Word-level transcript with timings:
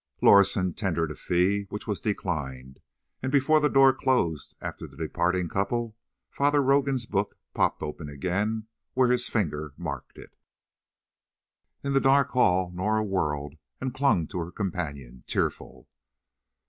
Lorison 0.19 0.73
tendered 0.73 1.11
a 1.11 1.15
fee, 1.15 1.67
which 1.69 1.85
was 1.85 2.01
declined, 2.01 2.79
and 3.21 3.31
before 3.31 3.59
the 3.59 3.69
door 3.69 3.93
closed 3.93 4.55
after 4.59 4.87
the 4.87 4.97
departing 4.97 5.47
couple 5.47 5.95
Father 6.31 6.59
Rogan's 6.59 7.05
book 7.05 7.37
popped 7.53 7.83
open 7.83 8.09
again 8.09 8.65
where 8.95 9.11
his 9.11 9.29
finger 9.29 9.75
marked 9.77 10.17
it. 10.17 10.35
In 11.83 11.93
the 11.93 12.01
dark 12.01 12.29
hall 12.31 12.71
Norah 12.73 13.03
whirled 13.03 13.57
and 13.79 13.93
clung 13.93 14.25
to 14.29 14.39
her 14.39 14.51
companion, 14.51 15.23
tearful. 15.27 15.87